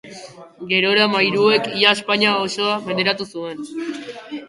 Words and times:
Gerora 0.71 1.03
mairuek 1.17 1.69
ia 1.83 1.93
Espainia 1.99 2.35
osoa 2.49 2.81
menderatu 2.89 3.33
zuten. 3.33 3.67